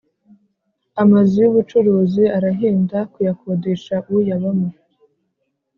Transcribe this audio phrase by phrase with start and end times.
[1.03, 4.69] Amazu y’ubucuruzi arahenda kuyakodesha uyabamo